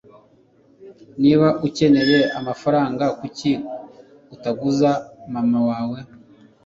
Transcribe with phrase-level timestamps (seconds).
[1.21, 3.51] Niba ukeneye amafaranga, kuki
[4.35, 4.91] utaguza
[5.33, 5.97] mama wawe?